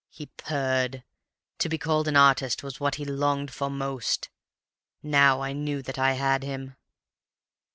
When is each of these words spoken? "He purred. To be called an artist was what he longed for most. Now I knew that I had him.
"He 0.09 0.25
purred. 0.35 1.03
To 1.59 1.69
be 1.69 1.77
called 1.77 2.07
an 2.07 2.15
artist 2.17 2.63
was 2.63 2.79
what 2.79 2.95
he 2.95 3.05
longed 3.05 3.53
for 3.53 3.69
most. 3.69 4.29
Now 5.03 5.41
I 5.41 5.53
knew 5.53 5.83
that 5.83 5.99
I 5.99 6.13
had 6.13 6.41
him. 6.41 6.75